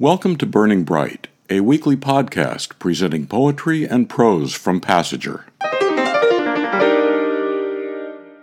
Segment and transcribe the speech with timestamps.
[0.00, 5.44] Welcome to Burning Bright, a weekly podcast presenting poetry and prose from Passager.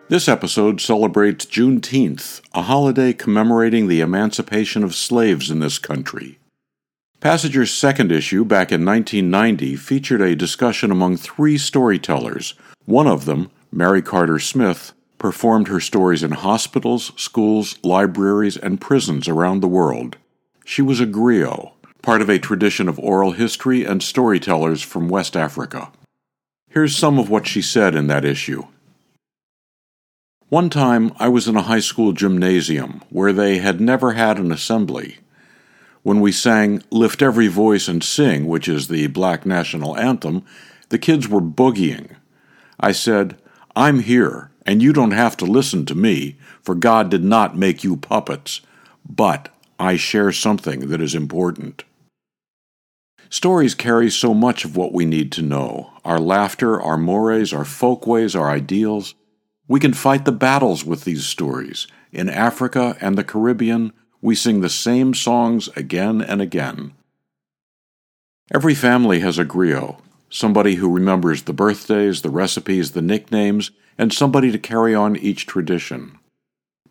[0.07, 6.39] This episode celebrates Juneteenth, a holiday commemorating the emancipation of slaves in this country.
[7.19, 12.53] Passager's second issue, back in 1990, featured a discussion among three storytellers.
[12.85, 19.27] One of them, Mary Carter Smith, performed her stories in hospitals, schools, libraries, and prisons
[19.27, 20.15] around the world.
[20.65, 21.71] She was a griot,
[22.01, 25.91] part of a tradition of oral history and storytellers from West Africa.
[26.69, 28.65] Here's some of what she said in that issue.
[30.49, 34.51] One time I was in a high school gymnasium where they had never had an
[34.51, 35.19] assembly.
[36.03, 40.43] When we sang Lift Every Voice and Sing, which is the black national anthem,
[40.89, 42.15] the kids were boogieing.
[42.79, 43.37] I said,
[43.75, 47.83] I'm here, and you don't have to listen to me, for God did not make
[47.83, 48.61] you puppets.
[49.07, 49.49] But
[49.81, 51.85] I share something that is important.
[53.31, 57.65] Stories carry so much of what we need to know our laughter, our mores, our
[57.65, 59.15] folkways, our ideals.
[59.67, 61.87] We can fight the battles with these stories.
[62.11, 63.91] In Africa and the Caribbean,
[64.21, 66.93] we sing the same songs again and again.
[68.53, 74.13] Every family has a griot, somebody who remembers the birthdays, the recipes, the nicknames, and
[74.13, 76.19] somebody to carry on each tradition.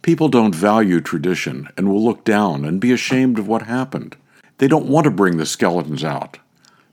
[0.03, 4.17] People don't value tradition and will look down and be ashamed of what happened.
[4.59, 6.39] They don't want to bring the skeletons out.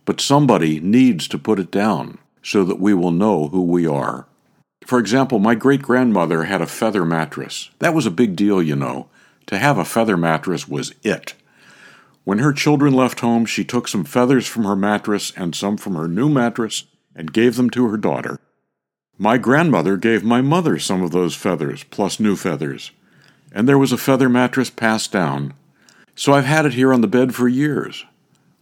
[0.06, 4.26] But somebody needs to put it down so that we will know who we are.
[4.86, 7.70] For example, my great grandmother had a feather mattress.
[7.80, 9.10] That was a big deal, you know.
[9.48, 11.34] To have a feather mattress was it.
[12.24, 15.96] When her children left home, she took some feathers from her mattress and some from
[15.96, 16.86] her new mattress
[17.16, 18.40] and gave them to her daughter.
[19.20, 22.92] My grandmother gave my mother some of those feathers, plus new feathers,
[23.52, 25.54] and there was a feather mattress passed down.
[26.16, 28.06] So I've had it here on the bed for years.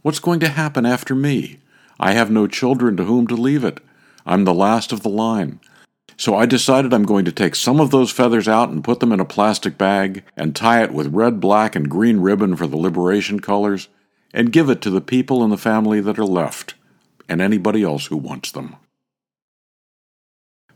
[0.02, 1.60] What's going to happen after me?
[2.00, 3.80] I have no children to whom to leave it.
[4.26, 5.60] I'm the last of the line.
[6.16, 9.12] So I decided I'm going to take some of those feathers out and put them
[9.12, 12.78] in a plastic bag and tie it with red, black, and green ribbon for the
[12.78, 13.90] liberation colors
[14.34, 16.76] and give it to the people in the family that are left
[17.28, 18.78] and anybody else who wants them.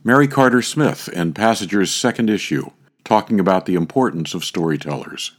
[0.02, 2.72] Mary Carter Smith in Passager's second issue,
[3.04, 5.34] talking about the importance of storytellers.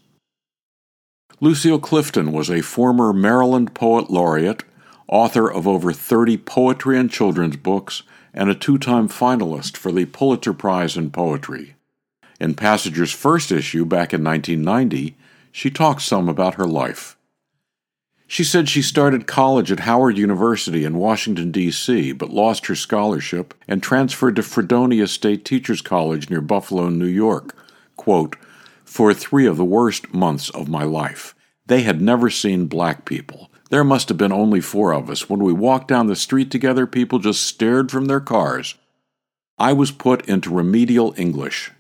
[1.41, 4.62] Lucille Clifton was a former Maryland Poet Laureate,
[5.09, 8.03] author of over 30 poetry and children's books,
[8.34, 11.75] and a two time finalist for the Pulitzer Prize in Poetry.
[12.38, 15.16] In Passager's first issue back in 1990,
[15.50, 17.16] she talks some about her life.
[18.30, 23.54] She said she started college at Howard University in Washington, D.C., but lost her scholarship
[23.66, 27.56] and transferred to Fredonia State Teachers College near Buffalo, New York.
[27.96, 28.36] Quote,
[28.84, 31.34] for three of the worst months of my life.
[31.66, 33.50] They had never seen black people.
[33.68, 35.28] There must have been only four of us.
[35.28, 38.76] When we walked down the street together, people just stared from their cars.
[39.58, 41.72] I was put into remedial English.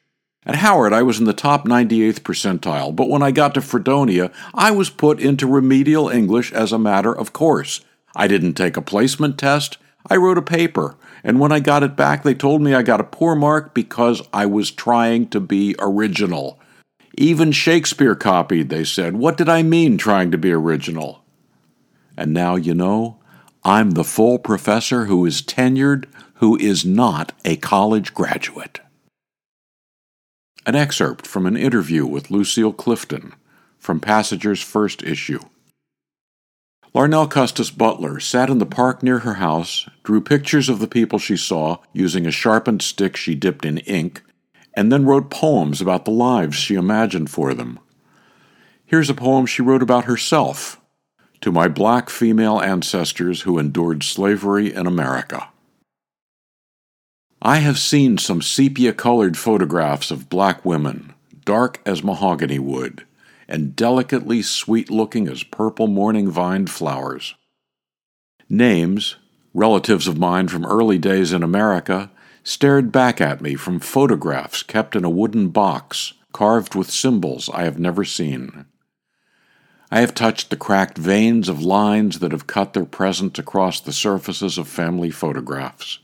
[0.46, 4.32] At Howard, I was in the top 98th percentile, but when I got to Fredonia,
[4.54, 7.82] I was put into remedial English as a matter of course.
[8.16, 9.76] I didn't take a placement test.
[10.08, 13.02] I wrote a paper, and when I got it back, they told me I got
[13.02, 16.58] a poor mark because I was trying to be original.
[17.18, 19.16] Even Shakespeare copied, they said.
[19.16, 21.22] What did I mean trying to be original?
[22.16, 23.18] And now you know,
[23.62, 26.06] I'm the full professor who is tenured,
[26.36, 28.80] who is not a college graduate.
[30.70, 33.34] An excerpt from an interview with Lucille Clifton
[33.76, 35.40] from Passager's first issue.
[36.94, 41.18] Larnell Custis Butler sat in the park near her house, drew pictures of the people
[41.18, 44.22] she saw using a sharpened stick she dipped in ink,
[44.72, 47.80] and then wrote poems about the lives she imagined for them.
[48.86, 50.80] Here's a poem she wrote about herself
[51.40, 55.49] to my black female ancestors who endured slavery in America.
[57.42, 61.14] I have seen some sepia colored photographs of black women,
[61.46, 63.06] dark as mahogany wood,
[63.48, 67.34] and delicately sweet looking as purple morning vined flowers.
[68.50, 69.16] Names,
[69.54, 72.10] relatives of mine from early days in America,
[72.44, 77.64] stared back at me from photographs kept in a wooden box carved with symbols I
[77.64, 78.66] have never seen.
[79.90, 83.94] I have touched the cracked veins of lines that have cut their presence across the
[83.94, 86.00] surfaces of family photographs.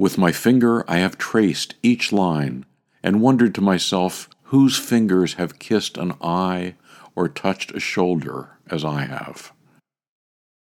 [0.00, 2.64] With my finger I have traced each line
[3.02, 6.76] and wondered to myself whose fingers have kissed an eye
[7.14, 9.52] or touched a shoulder as I have.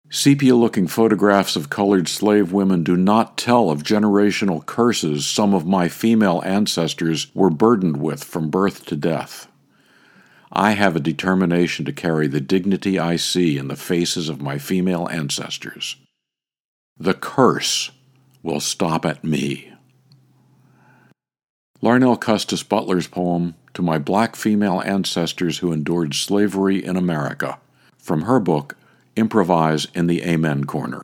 [0.09, 5.65] Sepia looking photographs of colored slave women do not tell of generational curses some of
[5.65, 9.47] my female ancestors were burdened with from birth to death.
[10.51, 14.57] I have a determination to carry the dignity I see in the faces of my
[14.57, 15.95] female ancestors.
[16.97, 17.91] The curse
[18.43, 19.71] will stop at me.
[21.81, 27.59] Larnell Custis Butler's poem, To My Black Female Ancestors Who Endured Slavery in America,
[27.97, 28.77] from her book,
[29.15, 31.01] Improvise in the Amen Corner.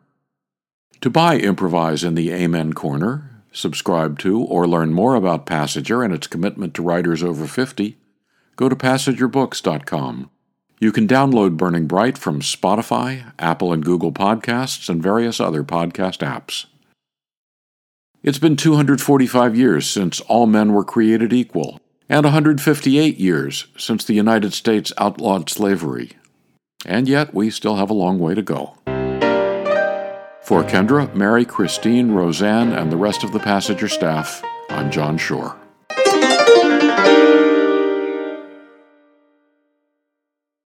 [1.02, 6.14] To buy Improvise in the Amen Corner, subscribe to, or learn more about Passager and
[6.14, 7.98] its commitment to writers over 50,
[8.56, 10.30] go to passagerbooks.com.
[10.80, 16.20] You can download Burning Bright from Spotify, Apple and Google Podcasts, and various other podcast
[16.20, 16.68] apps.
[18.24, 21.80] It's been 245 years since all men were created equal,
[22.10, 26.14] and 158 years since the United States outlawed slavery.
[26.84, 28.74] And yet, we still have a long way to go.
[30.42, 35.56] For Kendra, Mary, Christine, Roseanne, and the rest of the Passager staff, I'm John Shore.